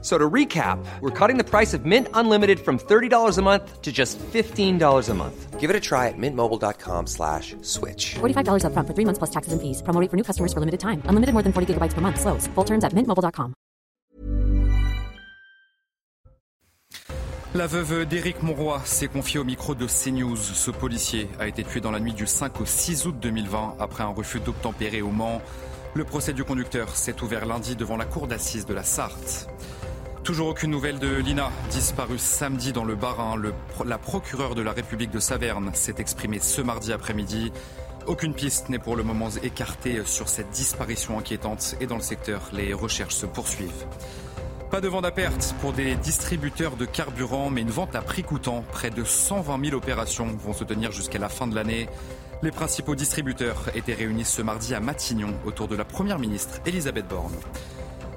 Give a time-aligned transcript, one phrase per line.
[0.00, 3.90] So to recap, we're cutting the price of Mint Unlimited from $30 a month to
[3.90, 5.58] just $15 a month.
[5.58, 8.14] Give it a try at mintmobile.com slash switch.
[8.20, 9.82] $45 upfront for three months plus taxes and fees.
[9.82, 11.02] Promo rate for new customers for limited time.
[11.06, 12.20] Unlimited more than 40 gigabytes per month.
[12.20, 12.46] Slows.
[12.54, 13.54] Full terms at mintmobile.com.
[17.54, 20.36] La veuve d'Éric Monroy s'est confiée au micro de CNews.
[20.36, 24.04] Ce policier a été tué dans la nuit du 5 au 6 août 2020 après
[24.04, 25.40] un refus d'obtempérer au Mans.
[25.94, 29.48] Le procès du conducteur s'est ouvert lundi devant la cour d'assises de la Sarthe.
[30.28, 33.34] Toujours aucune nouvelle de Lina, disparue samedi dans le Bas-Rhin.
[33.36, 33.54] Le-
[33.86, 37.50] la procureure de la République de Saverne s'est exprimée ce mardi après-midi.
[38.06, 42.42] Aucune piste n'est pour le moment écartée sur cette disparition inquiétante et dans le secteur,
[42.52, 43.86] les recherches se poursuivent.
[44.70, 48.22] Pas de vente à perte pour des distributeurs de carburant, mais une vente à prix
[48.22, 48.62] coûtant.
[48.70, 51.88] Près de 120 000 opérations vont se tenir jusqu'à la fin de l'année.
[52.42, 57.08] Les principaux distributeurs étaient réunis ce mardi à Matignon autour de la Première ministre Elisabeth
[57.08, 57.32] Borne.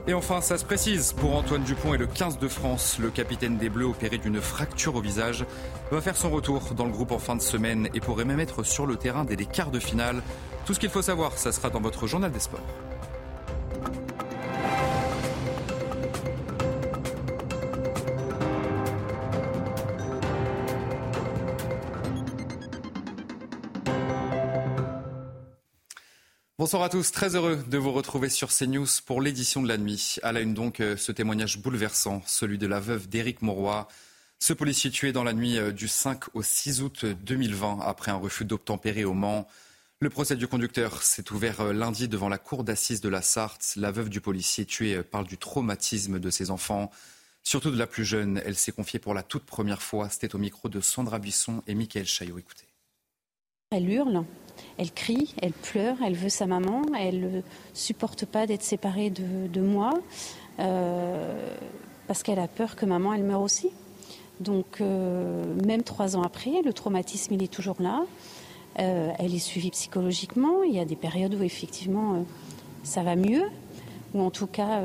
[0.08, 3.58] Et enfin, ça se précise, pour Antoine Dupont et le 15 de France, le capitaine
[3.58, 5.46] des Bleus opéré d'une fracture au visage
[5.92, 8.64] va faire son retour dans le groupe en fin de semaine et pourrait même être
[8.64, 10.24] sur le terrain dès les quarts de finale.
[10.66, 12.66] Tout ce qu'il faut savoir, ça sera dans votre journal des sports.
[26.62, 30.18] Bonsoir à tous, très heureux de vous retrouver sur CNews pour l'édition de la nuit.
[30.22, 33.88] À la une donc, euh, ce témoignage bouleversant, celui de la veuve d'Éric Mauroy.
[34.38, 38.18] Ce policier tué dans la nuit euh, du 5 au 6 août 2020 après un
[38.18, 39.48] refus d'obtempérer au Mans.
[40.02, 43.74] Le procès du conducteur s'est ouvert euh, lundi devant la cour d'assises de la Sarthe.
[43.76, 46.92] La veuve du policier tué parle du traumatisme de ses enfants,
[47.42, 48.40] surtout de la plus jeune.
[48.46, 50.10] Elle s'est confiée pour la toute première fois.
[50.10, 52.38] C'était au micro de Sandra Buisson et Mickaël Chaillot.
[52.38, 52.68] Écoutez.
[53.72, 54.26] Elle hurle,
[54.78, 57.42] elle crie, elle pleure, elle veut sa maman, elle ne
[57.74, 59.94] supporte pas d'être séparée de, de moi
[60.60, 61.56] euh,
[62.08, 63.70] parce qu'elle a peur que maman elle meure aussi.
[64.40, 68.04] Donc euh, même trois ans après, le traumatisme il est toujours là.
[68.80, 70.64] Euh, elle est suivie psychologiquement.
[70.64, 72.26] Il y a des périodes où effectivement
[72.84, 73.44] ça va mieux,
[74.14, 74.82] ou en tout cas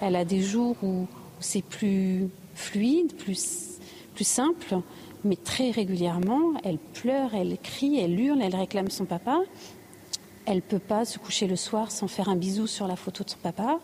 [0.00, 1.06] elle a des jours où, où
[1.40, 3.78] c'est plus fluide, plus,
[4.14, 4.82] plus simple
[5.24, 9.40] mais très régulièrement, elle pleure, elle crie, elle hurle, elle réclame son papa.
[10.44, 13.22] Elle ne peut pas se coucher le soir sans faire un bisou sur la photo
[13.22, 13.78] de son papa.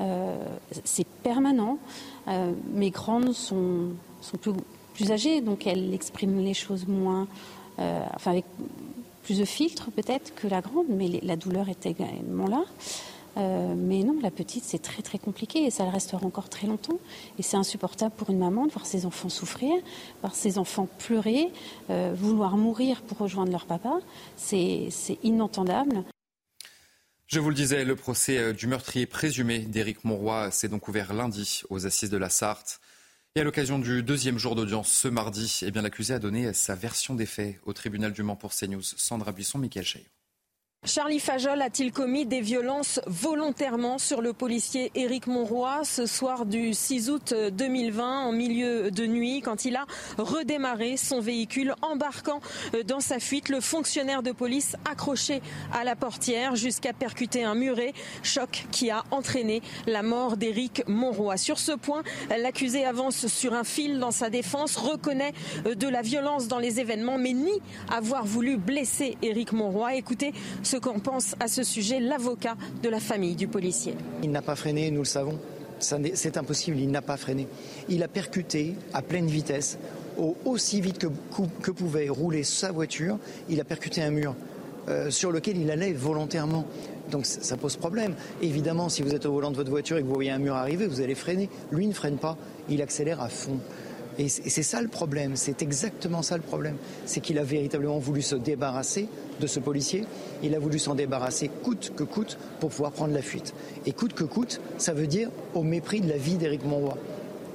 [0.00, 0.36] Euh,
[0.84, 1.78] c'est permanent.
[2.28, 4.52] Euh, mes grandes sont, sont plus,
[4.94, 7.26] plus âgées, donc elles expriment les choses moins,
[7.78, 8.44] euh, enfin avec
[9.22, 12.64] plus de filtres peut-être que la grande, mais la douleur est également là.
[13.36, 16.66] Euh, mais non, la petite, c'est très très compliqué et ça le restera encore très
[16.66, 16.98] longtemps.
[17.38, 19.74] Et c'est insupportable pour une maman de voir ses enfants souffrir,
[20.22, 21.52] voir ses enfants pleurer,
[21.90, 23.98] euh, vouloir mourir pour rejoindre leur papa.
[24.36, 24.90] C'est
[25.22, 26.04] inentendable.
[27.26, 31.12] Je vous le disais, le procès euh, du meurtrier présumé d'Éric Monroy s'est donc ouvert
[31.12, 32.80] lundi aux assises de la Sarthe.
[33.34, 36.74] Et à l'occasion du deuxième jour d'audience ce mardi, eh bien, l'accusé a donné sa
[36.74, 38.80] version des faits au tribunal du Mans pour CNews.
[38.82, 40.06] Sandra Buisson, Michael Chaillot.
[40.86, 46.74] Charlie Fajol a-t-il commis des violences volontairement sur le policier Éric Monroy ce soir du
[46.74, 49.84] 6 août 2020 en milieu de nuit quand il a
[50.16, 52.40] redémarré son véhicule embarquant
[52.86, 53.48] dans sa fuite?
[53.48, 55.42] Le fonctionnaire de police accroché
[55.72, 61.36] à la portière jusqu'à percuter un muret, choc qui a entraîné la mort d'Éric Monroy.
[61.36, 65.32] Sur ce point, l'accusé avance sur un fil dans sa défense, reconnaît
[65.64, 67.60] de la violence dans les événements mais nie
[67.92, 69.96] avoir voulu blesser Éric Monroy.
[69.96, 70.32] Écoutez
[70.66, 73.94] ce qu'en pense à ce sujet l'avocat de la famille du policier.
[74.22, 75.38] Il n'a pas freiné, nous le savons.
[75.78, 77.46] C'est impossible, il n'a pas freiné.
[77.88, 79.78] Il a percuté à pleine vitesse,
[80.18, 83.18] au- aussi vite que, pouvait rouler sa voiture.
[83.48, 84.34] Il a percuté un mur
[84.88, 86.64] euh, sur lequel il allait volontairement.
[87.10, 88.14] Donc ça pose problème.
[88.42, 90.54] Évidemment, si vous êtes au volant de votre voiture et que vous voyez un mur
[90.56, 91.48] arriver, vous allez freiner.
[91.70, 92.36] Lui ne freine pas,
[92.68, 93.58] il accélère à fond.
[94.18, 96.76] Et c'est ça le problème, c'est exactement ça le problème.
[97.04, 99.08] C'est qu'il a véritablement voulu se débarrasser
[99.40, 100.04] de ce policier.
[100.42, 103.54] Il a voulu s'en débarrasser coûte que coûte pour pouvoir prendre la fuite.
[103.84, 106.96] Et coûte que coûte, ça veut dire au mépris de la vie d'Éric Monroy.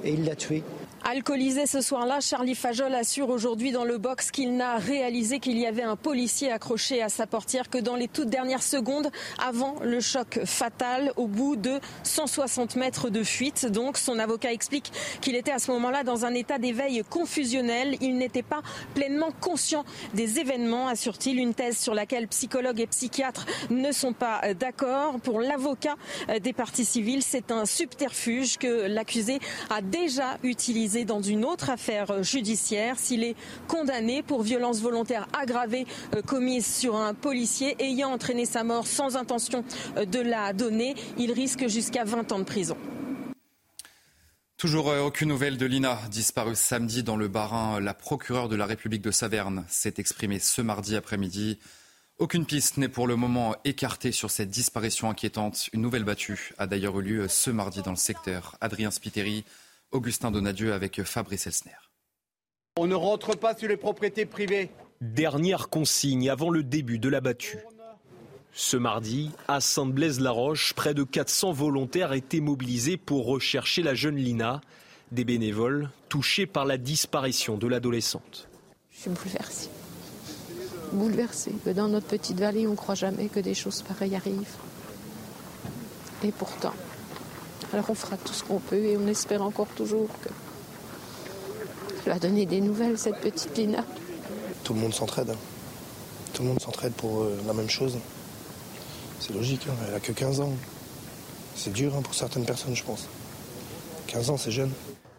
[0.04, 0.62] Et il l'a tué.
[1.04, 5.66] Alcoolisé ce soir-là, Charlie Fajol assure aujourd'hui dans le box qu'il n'a réalisé qu'il y
[5.66, 9.10] avait un policier accroché à sa portière que dans les toutes dernières secondes
[9.44, 13.66] avant le choc fatal au bout de 160 mètres de fuite.
[13.66, 17.96] Donc son avocat explique qu'il était à ce moment-là dans un état d'éveil confusionnel.
[18.00, 18.62] Il n'était pas
[18.94, 19.84] pleinement conscient
[20.14, 25.18] des événements, assure-t-il, une thèse sur laquelle psychologues et psychiatres ne sont pas d'accord.
[25.20, 25.96] Pour l'avocat
[26.40, 32.22] des parties civiles, c'est un subterfuge que l'accusé a déjà utilisé dans une autre affaire
[32.22, 32.98] judiciaire.
[32.98, 33.36] S'il est
[33.68, 39.16] condamné pour violence volontaire aggravée euh, commise sur un policier ayant entraîné sa mort sans
[39.16, 39.64] intention
[39.96, 42.76] euh, de la donner, il risque jusqu'à 20 ans de prison.
[44.56, 47.80] Toujours euh, aucune nouvelle de Lina, disparue samedi dans le Barin.
[47.80, 51.58] La procureure de la République de Saverne s'est exprimée ce mardi après-midi.
[52.18, 55.68] Aucune piste n'est pour le moment écartée sur cette disparition inquiétante.
[55.72, 58.56] Une nouvelle battue a d'ailleurs eu lieu ce mardi dans le secteur.
[58.60, 59.44] Adrien Spiteri
[59.92, 61.76] Augustin Donadieu avec Fabrice Elsner.
[62.78, 64.70] On ne rentre pas sur les propriétés privées.
[65.02, 67.58] Dernière consigne avant le début de la battue.
[68.54, 74.60] Ce mardi, à Sainte-Blaise-la-Roche, près de 400 volontaires étaient mobilisés pour rechercher la jeune Lina,
[75.10, 78.48] des bénévoles touchés par la disparition de l'adolescente.
[78.90, 79.70] Je suis bouleversée.
[80.92, 81.54] Bouleversée.
[81.74, 84.56] Dans notre petite vallée, on ne croit jamais que des choses pareilles arrivent.
[86.24, 86.74] Et pourtant,
[87.72, 90.28] alors on fera tout ce qu'on peut et on espère encore toujours que
[92.06, 93.84] va donner des nouvelles, cette petite Lina.
[94.64, 95.34] Tout le monde s'entraide.
[96.32, 97.98] Tout le monde s'entraide pour euh, la même chose.
[99.20, 99.74] C'est logique, hein.
[99.88, 100.52] elle a que 15 ans.
[101.54, 103.08] C'est dur hein, pour certaines personnes, je pense.
[104.08, 104.70] 15 ans, c'est jeune.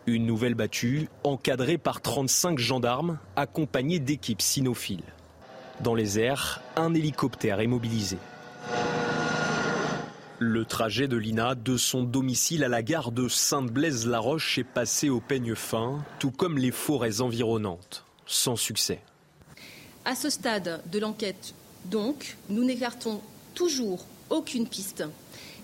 [0.06, 5.04] Une nouvelle battue, encadrée par 35 gendarmes, accompagnée d'équipes cynophiles.
[5.82, 8.18] Dans les airs, un hélicoptère est mobilisé.
[10.40, 15.20] Le trajet de Lina de son domicile à la gare de Sainte-Blaise-la-Roche est passé au
[15.20, 19.00] peigne fin, tout comme les forêts environnantes, sans succès.
[20.06, 21.54] À ce stade de l'enquête,
[21.86, 23.22] donc, nous n'écartons
[23.54, 25.04] toujours aucune piste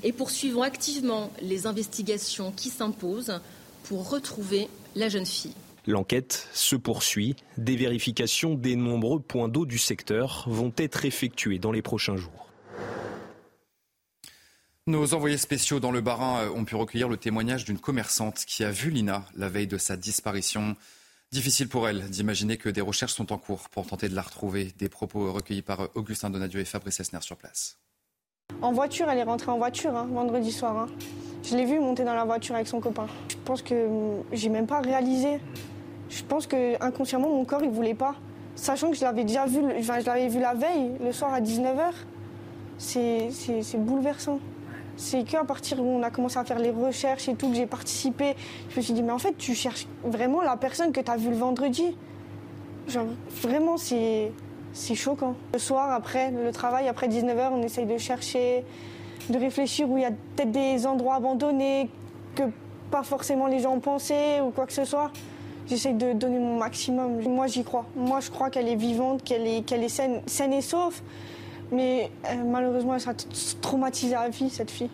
[0.03, 3.39] et poursuivons activement les investigations qui s'imposent
[3.83, 5.55] pour retrouver la jeune fille.
[5.87, 7.35] L'enquête se poursuit.
[7.57, 12.48] Des vérifications des nombreux points d'eau du secteur vont être effectuées dans les prochains jours.
[14.89, 18.63] Nos envoyés spéciaux dans le Barin euh, ont pu recueillir le témoignage d'une commerçante qui
[18.63, 20.75] a vu Lina la veille de sa disparition.
[21.31, 24.73] Difficile pour elle d'imaginer que des recherches sont en cours pour tenter de la retrouver.
[24.79, 27.77] Des propos recueillis par euh, Augustin Donadieu et Fabrice Esner sur place.
[28.63, 30.75] En voiture, elle est rentrée en voiture hein, vendredi soir.
[30.75, 30.87] Hein.
[31.43, 33.05] Je l'ai vue monter dans la voiture avec son copain.
[33.29, 35.39] Je pense que hum, j'ai même pas réalisé.
[36.09, 38.15] Je pense que inconsciemment mon corps il voulait pas.
[38.55, 41.91] Sachant que je l'avais déjà vu, je l'avais vu la veille, le soir à 19h.
[42.79, 44.39] C'est bouleversant.
[44.99, 47.65] C'est qu'à partir où on a commencé à faire les recherches et tout, que j'ai
[47.65, 48.35] participé,
[48.69, 51.15] je me suis dit, mais en fait, tu cherches vraiment la personne que tu as
[51.15, 51.95] vue le vendredi.
[52.89, 53.05] Genre,
[53.41, 54.33] vraiment, c'est,
[54.73, 55.35] choquant.
[55.53, 58.65] Le soir, après le travail, après 19h, on essaye de chercher,
[59.29, 61.89] de réfléchir où il y a peut-être des endroits abandonnés
[62.35, 62.43] que
[62.91, 65.11] pas forcément les gens pensaient ou quoi que ce soit.
[65.69, 67.21] J'essaye de donner mon maximum.
[67.21, 67.85] Moi, j'y crois.
[67.95, 71.01] Moi, je crois qu'elle est vivante, qu'elle est, qu'elle est saine, saine et sauf.
[71.71, 73.13] Mais euh, malheureusement, elle sera
[73.61, 74.89] traumatisée à vie, cette fille.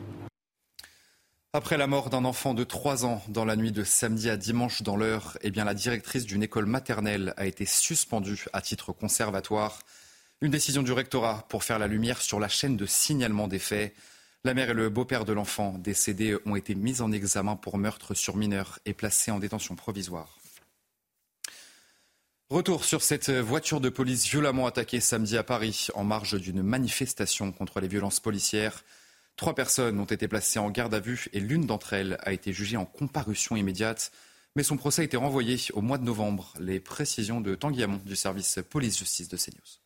[1.53, 4.81] Après la mort d'un enfant de 3 ans dans la nuit de samedi à dimanche
[4.81, 9.79] dans l'heure, eh la directrice d'une école maternelle a été suspendue à titre conservatoire.
[10.41, 13.95] Une décision du rectorat pour faire la lumière sur la chaîne de signalement des faits.
[14.43, 18.13] La mère et le beau-père de l'enfant décédé ont été mis en examen pour meurtre
[18.13, 20.37] sur mineur et placés en détention provisoire.
[22.51, 27.51] Retour sur cette voiture de police violemment attaquée samedi à Paris en marge d'une manifestation
[27.51, 28.83] contre les violences policières.
[29.35, 32.53] Trois personnes ont été placées en garde à vue et l'une d'entre elles a été
[32.53, 34.11] jugée en comparution immédiate.
[34.55, 36.53] Mais son procès a été renvoyé au mois de novembre.
[36.59, 39.84] Les précisions de Tanguy Hamon du service police-justice de CNews.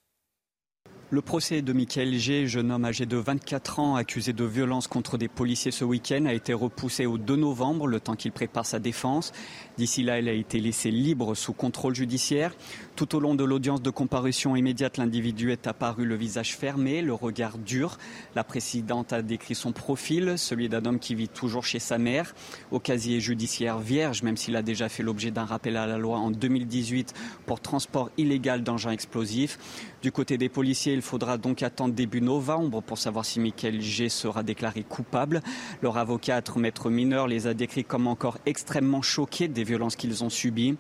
[1.12, 5.18] Le procès de Michael G, jeune homme âgé de 24 ans accusé de violence contre
[5.18, 8.78] des policiers ce week-end, a été repoussé au 2 novembre, le temps qu'il prépare sa
[8.78, 9.32] défense.
[9.76, 12.54] D'ici là, il a été laissé libre sous contrôle judiciaire.
[12.96, 17.16] Tout au long de l'audience de comparution immédiate, l'individu est apparu le visage fermé, le
[17.16, 17.98] regard dur.
[18.36, 22.36] La présidente a décrit son profil, celui d'un homme qui vit toujours chez sa mère,
[22.70, 26.20] au casier judiciaire vierge, même s'il a déjà fait l'objet d'un rappel à la loi
[26.20, 27.16] en 2018
[27.48, 29.58] pour transport illégal d'engins explosifs.
[30.04, 34.10] Du côté des policiers, il faudra donc attendre début novembre pour savoir si Michael G
[34.10, 35.42] sera déclaré coupable.
[35.82, 40.30] Leur avocat, maître mineur, les a décrits comme encore extrêmement choqués des violences qu'ils ont
[40.30, 40.76] subies.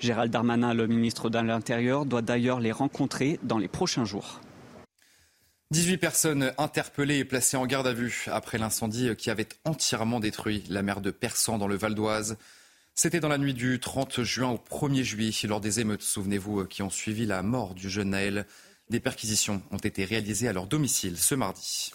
[0.00, 4.40] Gérald Darmanin, le ministre de l'Intérieur, doit d'ailleurs les rencontrer dans les prochains jours.
[5.70, 10.64] 18 personnes interpellées et placées en garde à vue après l'incendie qui avait entièrement détruit
[10.68, 12.38] la mer de Persan dans le Val d'Oise.
[12.96, 16.82] C'était dans la nuit du 30 juin au 1er juillet, lors des émeutes, souvenez-vous, qui
[16.82, 18.46] ont suivi la mort du jeune Naël.
[18.90, 21.92] Des perquisitions ont été réalisées à leur domicile ce mardi.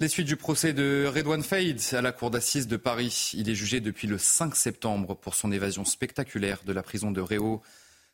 [0.00, 3.32] Les suites du procès de Redouane Faïd à la cour d'assises de Paris.
[3.34, 7.20] Il est jugé depuis le 5 septembre pour son évasion spectaculaire de la prison de
[7.20, 7.62] Réau.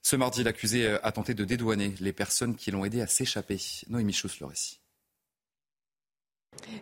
[0.03, 3.61] Ce mardi, l'accusé a tenté de dédouaner les personnes qui l'ont aidé à s'échapper.
[3.89, 4.78] Noémie Chousse, le récit.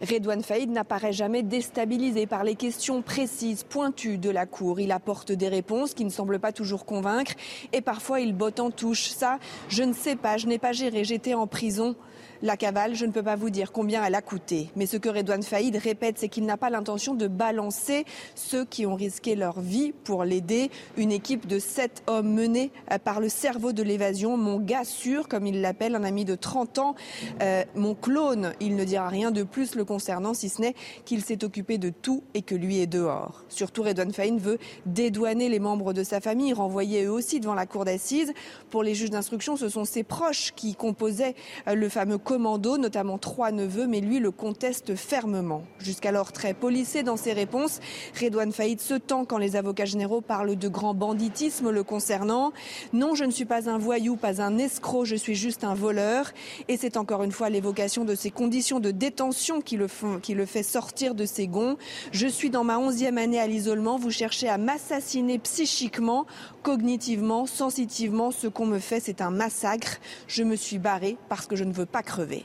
[0.03, 4.81] Redouane Faïd n'apparaît jamais déstabilisé par les questions précises, pointues de la Cour.
[4.81, 7.33] Il apporte des réponses qui ne semblent pas toujours convaincre
[7.73, 9.09] et parfois il botte en touche.
[9.09, 11.97] Ça, je ne sais pas, je n'ai pas géré, j'étais en prison.
[12.43, 14.71] La cavale, je ne peux pas vous dire combien elle a coûté.
[14.77, 18.05] Mais ce que Redouane Faïd répète, c'est qu'il n'a pas l'intention de balancer
[18.35, 20.71] ceux qui ont risqué leur vie pour l'aider.
[20.99, 25.29] Une équipe de sept hommes menée euh, par le cerveau de l'évasion, mon gars sûr,
[25.29, 26.95] comme il l'appelle, un ami de 30 ans,
[27.41, 28.53] euh, mon clone.
[28.61, 31.91] Il ne dira rien de plus le concernant, si ce n'est qu'il s'est occupé de
[31.91, 33.45] tout et que lui est dehors.
[33.49, 37.67] Surtout, Redouane Faïd veut dédouaner les membres de sa famille, renvoyer eux aussi devant la
[37.67, 38.33] cour d'assises.
[38.71, 41.35] Pour les juges d'instruction, ce sont ses proches qui composaient
[41.69, 45.63] euh, le fameux commando, notamment trois neveux, mais lui le conteste fermement.
[45.79, 47.81] Jusqu'alors très policé dans ses réponses,
[48.21, 52.53] Redouane Faïd se tend quand les avocats généraux parlent de grand banditisme le concernant.
[52.93, 56.33] Non, je ne suis pas un voyou, pas un escroc, je suis juste un voleur.
[56.69, 60.63] Et c'est encore une fois l'évocation de ces conditions de détention qui le, font, fait
[60.63, 61.77] sortir de ses gonds.
[62.13, 66.27] Je suis dans ma onzième année à l'isolement, vous cherchez à m'assassiner psychiquement,
[66.63, 68.31] cognitivement, sensitivement.
[68.31, 69.99] Ce qu'on me fait, c'est un massacre.
[70.27, 72.45] Je me suis barré parce que je ne veux pas crever.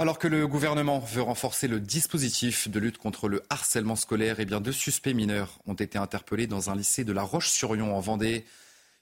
[0.00, 4.42] Alors que le gouvernement veut renforcer le dispositif de lutte contre le harcèlement scolaire, et
[4.42, 7.98] eh bien deux suspects mineurs ont été interpellés dans un lycée de La Roche-sur-Yon en
[7.98, 8.44] Vendée.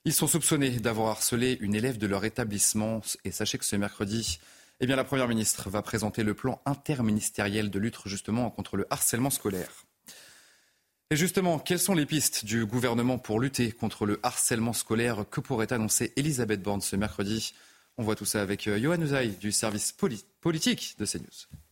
[0.06, 3.02] Ils sont soupçonnés d'avoir harcelé une élève de leur établissement.
[3.24, 4.38] Et sachez que ce mercredi,
[4.80, 8.86] eh bien, la Première ministre va présenter le plan interministériel de lutte justement contre le
[8.90, 9.86] harcèlement scolaire.
[11.10, 15.40] Et justement, quelles sont les pistes du gouvernement pour lutter contre le harcèlement scolaire Que
[15.40, 17.54] pourrait annoncer Elisabeth Borne ce mercredi?
[17.96, 19.94] On voit tout ça avec euh, Johan Uzaï du service
[20.40, 21.65] politique de CNews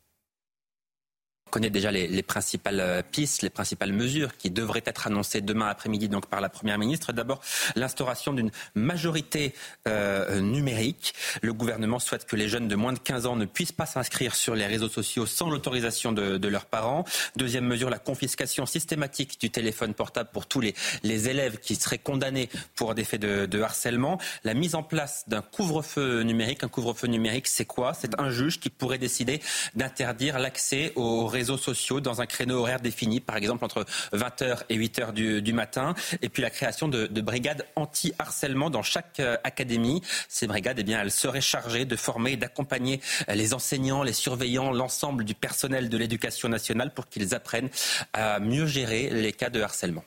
[1.55, 6.09] connaît déjà les, principales euh, pistes, les principales mesures qui devraient être annoncées demain après-midi
[6.09, 7.13] donc par la Première ministre.
[7.13, 7.41] D'abord,
[7.77, 9.55] l'instauration d'une majorité
[9.87, 11.15] euh, numérique.
[11.43, 14.35] Le gouvernement souhaite que les jeunes de moins de 15 ans ne puissent pas s'inscrire
[14.35, 17.05] sur les réseaux sociaux sans l'autorisation de, leurs parents.
[17.37, 22.49] Deuxième mesure, la confiscation systématique du téléphone portable pour tous les, élèves qui seraient condamnés
[22.75, 24.19] pour des faits de, de harcèlement.
[24.43, 26.65] La mise en place d'un couvre-feu numérique.
[26.65, 27.95] Un couvre-feu numérique, c'est quoi?
[27.95, 29.41] C'est un juge qui pourrait décider
[29.77, 33.85] d'interdire l'accès aux réseaux réseaux sociaux dans un créneau horaire défini, par exemple entre
[34.15, 39.37] 20h et 8h du, matin, et puis la création de, brigades anti-harcèlement dans chaque euh,
[39.45, 40.01] académie.
[40.29, 44.73] Ces brigades, eh bien, elles seraient chargées de former et d'accompagner les enseignants, les surveillants,
[44.73, 47.69] l'ensemble du personnel de l'éducation nationale pour qu'ils apprennent
[48.15, 50.05] à mieux gérer les cas de harcèlement.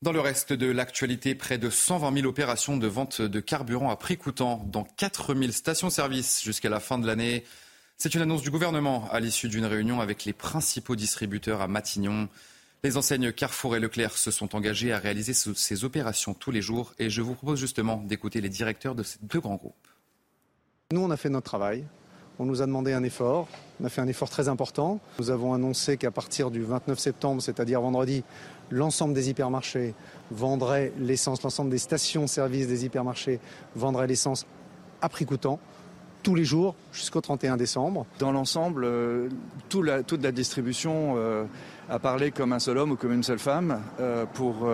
[0.00, 3.96] Dans le reste de l'actualité, près de 120 000 opérations de vente de carburant à
[3.96, 7.44] prix coûtant dans 4 000 stations-service jusqu'à la fin de l'année.
[8.02, 12.30] C'est une annonce du gouvernement à l'issue d'une réunion avec les principaux distributeurs à Matignon.
[12.82, 16.94] Les enseignes Carrefour et Leclerc se sont engagés à réaliser ces opérations tous les jours
[16.98, 19.86] et je vous propose justement d'écouter les directeurs de ces deux grands groupes.
[20.92, 21.84] Nous, on a fait notre travail.
[22.38, 23.48] On nous a demandé un effort.
[23.82, 24.98] On a fait un effort très important.
[25.18, 28.24] Nous avons annoncé qu'à partir du 29 septembre, c'est-à-dire vendredi,
[28.70, 29.94] l'ensemble des hypermarchés
[30.30, 33.40] vendraient l'essence, l'ensemble des stations-service des hypermarchés
[33.76, 34.46] vendraient l'essence
[35.02, 35.60] à prix coûtant
[36.22, 38.06] tous les jours jusqu'au 31 décembre.
[38.18, 39.28] Dans l'ensemble, euh,
[39.68, 41.44] toute la distribution euh,
[41.88, 44.68] a parlé comme un seul homme ou comme une seule femme euh, pour,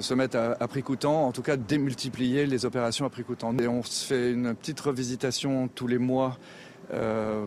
[0.00, 3.56] se mettre à, prix coûtant, en tout cas démultiplier les opérations à prix coûtant.
[3.58, 6.36] Et on fait une petite revisitation tous les mois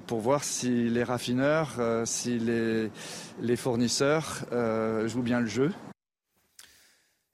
[0.08, 4.46] pour voir si les raffineurs, si les fournisseurs
[5.06, 5.72] jouent bien le jeu.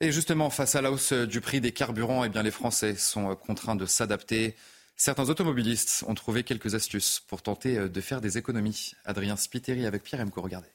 [0.02, 3.36] Et justement, face à la hausse du prix des carburants, eh bien, les Français sont
[3.36, 4.56] contraints de s'adapter.
[4.96, 8.94] Certains automobilistes ont trouvé quelques astuces pour tenter de faire des économies.
[9.04, 10.70] Adrien Spiteri avec Pierre Emco, regardez.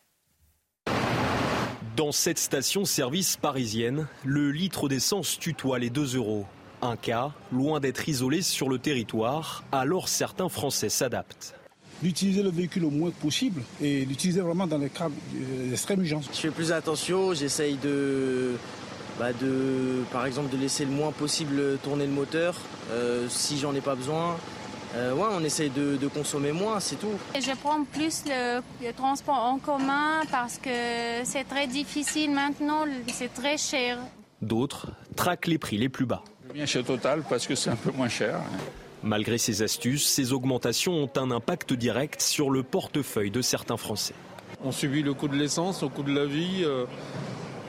[1.96, 6.44] Dans cette station-service parisienne, le litre d'essence tutoie les 2 euros.
[6.82, 11.54] Un cas, loin d'être isolé sur le territoire, alors certains Français s'adaptent
[12.02, 15.08] d'utiliser le véhicule au moins possible et d'utiliser vraiment dans les cas
[15.70, 16.28] d'extrême urgence.
[16.34, 18.56] Je fais plus attention, j'essaye de
[19.18, 22.56] bah, de, par exemple, de laisser le moins possible tourner le moteur
[22.90, 24.37] euh, si j'en ai pas besoin.
[24.97, 27.12] Euh, ouais, on essaye de, consommer moins, c'est tout.
[27.35, 28.61] Je prends plus le,
[28.92, 30.71] transport en commun parce que
[31.25, 33.99] c'est très difficile maintenant, c'est très cher.
[34.40, 36.23] D'autres traquent les prix les plus bas.
[36.49, 38.40] Je viens chez Total parce que c'est un peu moins cher.
[39.02, 44.14] Malgré ces astuces, ces augmentations ont un impact direct sur le portefeuille de certains Français.
[44.62, 46.64] On subit le coût de l'essence, le coût de la vie.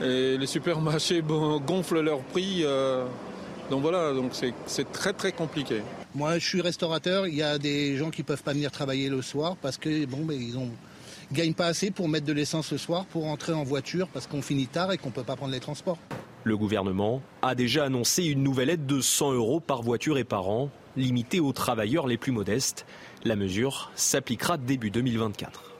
[0.02, 2.64] Et les supermarchés gonflent leurs prix.
[3.70, 4.32] donc voilà, donc
[4.66, 5.82] c'est très très compliqué.
[6.14, 7.26] Moi, je suis restaurateur.
[7.26, 10.24] Il y a des gens qui peuvent pas venir travailler le soir parce que bon,
[10.24, 10.70] ben, ils ont
[11.32, 14.42] gagnent pas assez pour mettre de l'essence le soir pour entrer en voiture parce qu'on
[14.42, 15.98] finit tard et qu'on peut pas prendre les transports.
[16.44, 20.48] Le gouvernement a déjà annoncé une nouvelle aide de 100 euros par voiture et par
[20.48, 22.86] an, limitée aux travailleurs les plus modestes.
[23.24, 25.72] La mesure s'appliquera début 2024.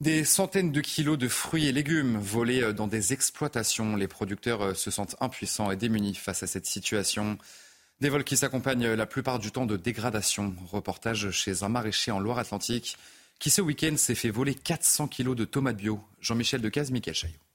[0.00, 3.96] Des centaines de kilos de fruits et légumes volés dans des exploitations.
[3.96, 7.36] Les producteurs se sentent impuissants et démunis face à cette situation.
[8.00, 10.54] Des vols qui s'accompagnent la plupart du temps de dégradation.
[10.72, 12.96] Reportage chez un maraîcher en Loire-Atlantique
[13.38, 16.00] qui ce week-end s'est fait voler 400 kilos de tomates bio.
[16.20, 17.49] Jean-Michel Decaze, Michael Chaillot.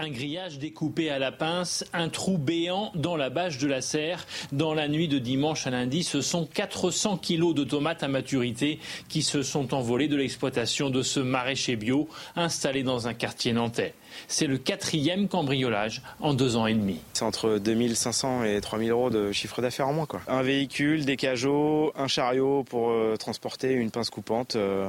[0.00, 4.26] Un grillage découpé à la pince, un trou béant dans la bâche de la serre.
[4.52, 8.78] Dans la nuit de dimanche à lundi, ce sont 400 kilos de tomates à maturité
[9.08, 13.94] qui se sont envolés de l'exploitation de ce maraîcher bio installé dans un quartier nantais.
[14.26, 16.98] C'est le quatrième cambriolage en deux ans et demi.
[17.14, 20.06] C'est entre 2500 et 3000 euros de chiffre d'affaires en moins.
[20.28, 24.56] Un véhicule, des cajots, un chariot pour euh, transporter une pince coupante.
[24.56, 24.88] Euh,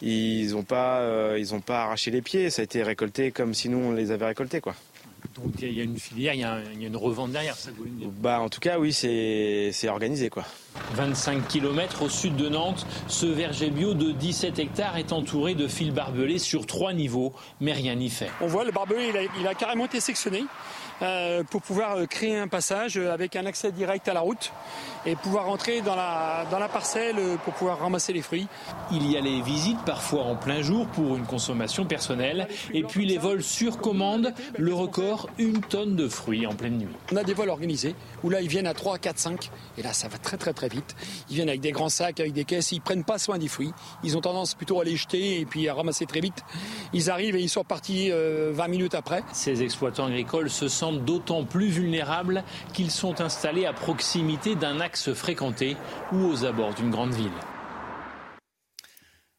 [0.00, 2.50] ils n'ont pas, euh, pas arraché les pieds.
[2.50, 4.74] Ça a été récolté comme si nous on les avait récoltés, quoi.
[5.34, 7.70] Donc il y a une filière, il y a, une revente derrière, ça
[8.20, 10.44] Bah en tout cas oui, c'est organisé quoi.
[10.94, 15.68] 25 km au sud de Nantes, ce verger bio de 17 hectares est entouré de
[15.68, 18.30] fils barbelés sur trois niveaux, mais rien n'y fait.
[18.40, 20.44] On voit le barbelé, il a, il a carrément été sectionné.
[21.02, 24.52] Euh, pour pouvoir euh, créer un passage euh, avec un accès direct à la route
[25.04, 28.46] et pouvoir entrer dans la, dans la parcelle pour pouvoir ramasser les fruits.
[28.92, 33.04] Il y a les visites parfois en plein jour pour une consommation personnelle et puis
[33.04, 36.94] les vols sur commande, le record, une tonne de fruits en pleine nuit.
[37.12, 39.92] On a des vols organisés où là ils viennent à 3, 4, 5 et là
[39.92, 40.94] ça va très très très vite.
[41.30, 43.72] Ils viennent avec des grands sacs, avec des caisses, ils prennent pas soin des fruits.
[44.04, 46.44] Ils ont tendance plutôt à les jeter et puis à ramasser très vite.
[46.92, 49.24] Ils arrivent et ils sont partis 20 minutes après.
[49.32, 55.12] Ces exploitants agricoles se sentent d'autant plus vulnérables qu'ils sont installés à proximité d'un axe
[55.12, 55.76] fréquenté
[56.12, 57.30] ou aux abords d'une grande ville.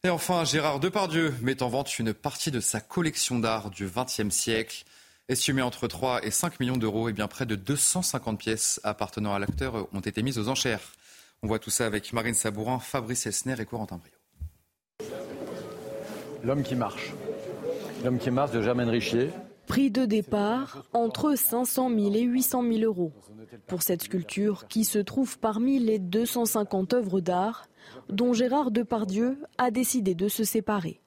[0.05, 4.35] Et enfin, Gérard Depardieu met en vente une partie de sa collection d'art du XXe
[4.35, 4.83] siècle.
[5.29, 9.33] Estimée entre 3 et 5 millions d'euros, et eh bien près de 250 pièces appartenant
[9.33, 10.81] à l'acteur ont été mises aux enchères.
[11.41, 14.11] On voit tout ça avec Marine Sabourin, Fabrice Elsner et Corentin Brio.
[16.43, 17.13] L'homme qui marche.
[18.03, 19.29] L'homme qui marche de Germaine Richier.
[19.67, 23.11] Prix de départ entre 500 000 et 800 000 euros
[23.67, 27.67] pour cette sculpture qui se trouve parmi les 250 œuvres d'art
[28.09, 30.99] dont Gérard Depardieu a décidé de se séparer.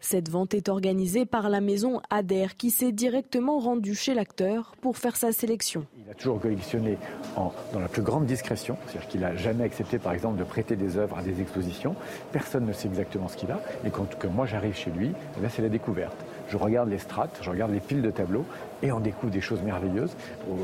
[0.00, 4.96] Cette vente est organisée par la maison Adair qui s'est directement rendue chez l'acteur pour
[4.96, 5.86] faire sa sélection.
[6.04, 6.96] Il a toujours collectionné
[7.36, 10.96] dans la plus grande discrétion, c'est-à-dire qu'il n'a jamais accepté par exemple de prêter des
[10.96, 11.96] œuvres à des expositions.
[12.32, 15.62] Personne ne sait exactement ce qu'il a et quand moi j'arrive chez lui, eh c'est
[15.62, 16.16] la découverte
[16.48, 18.44] je regarde les strates, je regarde les piles de tableaux
[18.82, 20.12] et on découvre des choses merveilleuses,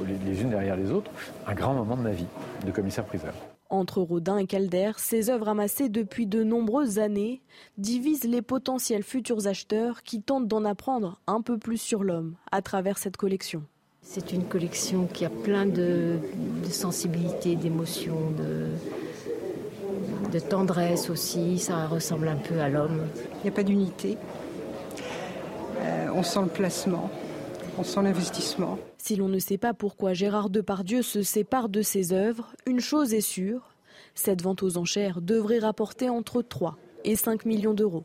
[0.07, 1.11] les unes derrière les autres.
[1.47, 2.27] Un grand moment de ma vie
[2.65, 3.35] de commissaire-priseur.
[3.71, 7.43] Entre Rodin et Calder, ces œuvres amassées depuis de nombreuses années
[7.79, 12.63] divisent les potentiels futurs acheteurs qui tentent d'en apprendre un peu plus sur l'homme à
[12.63, 13.63] travers cette collection.
[14.03, 16.19] C'est une collection qui a plein de,
[16.71, 18.69] sensibilité, d'émotion, de,
[20.31, 21.59] de tendresse aussi.
[21.59, 23.01] Ça ressemble un peu à l'homme.
[23.39, 24.19] Il n'y a pas d'unité.
[25.85, 27.11] Euh, on sent le placement,
[27.77, 28.79] on sent l'investissement.
[28.97, 33.13] Si l'on ne sait pas pourquoi Gérard Depardieu se sépare de ses œuvres, une chose
[33.13, 33.75] est sûre,
[34.15, 38.05] cette vente aux enchères devrait rapporter entre 3 et 5 millions d'euros.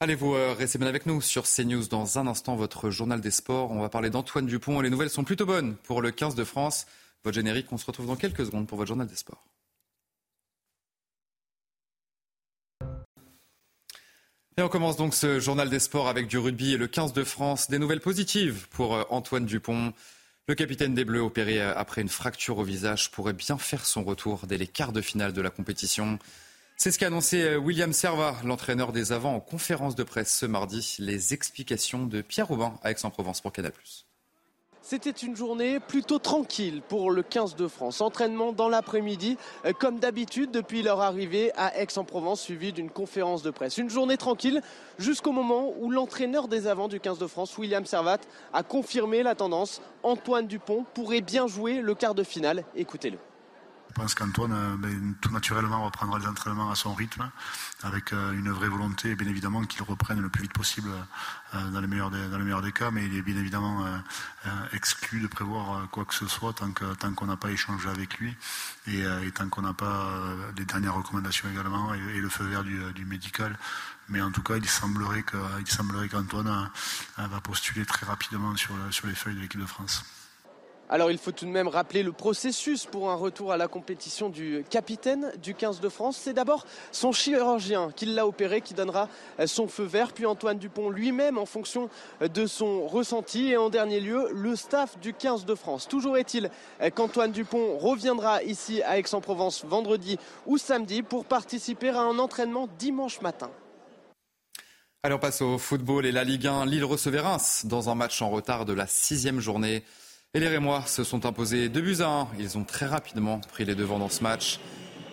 [0.00, 3.70] Allez-vous euh, rester bien avec nous sur CNews dans un instant, votre journal des sports.
[3.70, 6.44] On va parler d'Antoine Dupont et les nouvelles sont plutôt bonnes pour le 15 de
[6.44, 6.86] France.
[7.22, 9.44] Votre générique, on se retrouve dans quelques secondes pour votre journal des sports.
[14.56, 17.24] Et on commence donc ce journal des sports avec du rugby et le 15 de
[17.24, 17.68] France.
[17.68, 19.92] Des nouvelles positives pour euh, Antoine Dupont.
[20.46, 24.04] Le capitaine des Bleus, opéré euh, après une fracture au visage, pourrait bien faire son
[24.04, 26.20] retour dès les quarts de finale de la compétition.
[26.76, 30.46] C'est ce qu'a annoncé euh, William Serva, l'entraîneur des Avants, en conférence de presse ce
[30.46, 30.98] mardi.
[31.00, 33.72] Les explications de Pierre Robin à Aix-en-Provence pour Canal+.
[34.86, 38.02] C'était une journée plutôt tranquille pour le 15 de France.
[38.02, 43.50] Entraînement dans l'après-midi, euh, comme d'habitude depuis leur arrivée à Aix-en-Provence, suivi d'une conférence de
[43.50, 43.78] presse.
[43.78, 44.60] Une journée tranquille
[44.98, 48.18] jusqu'au moment où l'entraîneur des avants du 15 de France, William Servat,
[48.52, 49.80] a confirmé la tendance.
[50.02, 52.62] Antoine Dupont pourrait bien jouer le quart de finale.
[52.76, 53.16] Écoutez-le.
[53.96, 57.30] Je pense qu'Antoine, euh, ben, tout naturellement, reprendra les entraînements à son rythme,
[57.84, 60.90] avec euh, une vraie volonté, et bien évidemment, qu'il reprenne le plus vite possible
[61.54, 63.86] euh, dans, le meilleur des, cas, mais il est bien évidemment
[64.72, 66.72] exclu de prévoir quoi que ce soit tant
[67.14, 68.34] qu'on n'a pas échangé avec lui
[68.88, 70.10] et, tant qu'on n'a pas
[70.56, 73.56] les dernières recommandations également et, le feu vert du, médical.
[74.08, 76.70] Mais en tout cas, il semblerait qu'Antoine
[77.16, 80.04] va postuler très rapidement sur les feuilles de l'équipe de France.
[80.94, 84.28] Alors il faut tout de même rappeler le processus pour un retour à la compétition
[84.28, 86.16] du capitaine du 15 de France.
[86.16, 89.08] C'est d'abord son chirurgien qui l'a opéré, qui donnera
[89.44, 93.98] son feu vert, puis Antoine Dupont lui-même en fonction de son ressenti et en dernier
[93.98, 95.88] lieu le staff du 15 de France.
[95.88, 96.48] Toujours est-il
[96.94, 103.20] qu'Antoine Dupont reviendra ici à Aix-en-Provence vendredi ou samedi pour participer à un entraînement dimanche
[103.20, 103.50] matin.
[105.02, 106.66] Allez, on passe au football et la Ligue 1.
[106.66, 109.82] Lille recevait Reims dans un match en retard de la sixième journée.
[110.36, 112.28] Et les Rémois se sont imposés 2 buts à 1.
[112.40, 114.58] Ils ont très rapidement pris les devants dans ce match.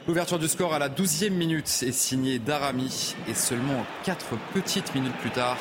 [0.08, 3.16] L'ouverture du score à la 12e minute est signée d'Arami.
[3.28, 5.58] Et seulement 4 petites minutes plus tard,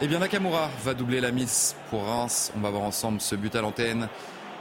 [0.00, 2.52] eh bien Nakamura va doubler la mise pour Reims.
[2.56, 4.08] On va voir ensemble ce but à l'antenne.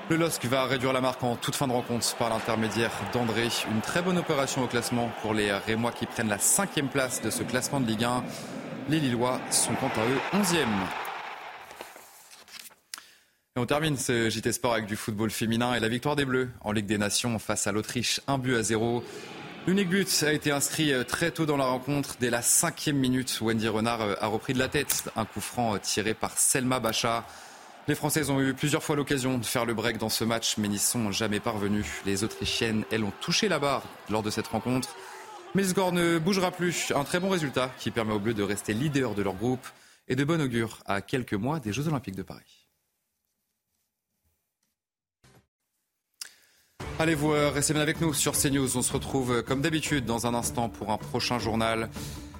[0.09, 3.49] Le LOSC va réduire la marque en toute fin de rencontre par l'intermédiaire d'André.
[3.71, 7.29] Une très bonne opération au classement pour les Rémois qui prennent la cinquième place de
[7.29, 8.23] ce classement de Ligue 1.
[8.89, 11.02] Les Lillois sont quant à eux 11e
[13.55, 16.71] on termine ce JT Sport avec du football féminin et la victoire des Bleus en
[16.71, 19.03] Ligue des Nations face à l'Autriche, un but à zéro.
[19.67, 22.15] L'unique but a été inscrit euh, très tôt dans la rencontre.
[22.19, 25.75] Dès la cinquième minute, Wendy Renard euh, a repris de la tête un coup franc
[25.75, 27.25] euh, tiré par Selma Bacha.
[27.87, 30.67] Les Françaises ont eu plusieurs fois l'occasion de faire le break dans ce match, mais
[30.67, 32.01] n'y sont jamais parvenues.
[32.07, 34.95] Les Autrichiennes, elles, ont touché la barre lors de cette rencontre.
[35.53, 36.91] Mais le score ne bougera plus.
[36.95, 39.65] Un très bon résultat qui permet aux Bleus de rester leader de leur groupe
[40.07, 42.62] et de bon augure à quelques mois des Jeux Olympiques de Paris.
[46.99, 48.77] Allez, vous restez bien avec nous sur CNews.
[48.77, 51.89] On se retrouve euh, comme d'habitude dans un instant pour un prochain journal.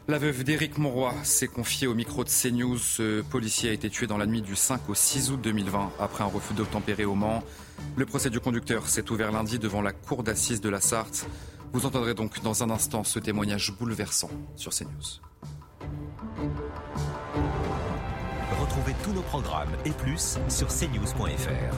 [0.08, 2.78] La veuve d'Éric Monroy s'est confiée au micro de CNews.
[2.78, 6.24] Ce policier a été tué dans la nuit du 5 au 6 août 2020 après
[6.24, 7.44] un refus d'obtempérer au Mans.
[7.96, 11.26] Le procès du conducteur s'est ouvert lundi devant la cour d'assises de la Sarthe.
[11.74, 15.20] Vous entendrez donc dans un instant ce témoignage bouleversant sur CNews.
[18.62, 21.76] Retrouvez tous nos programmes et plus sur cnews.fr.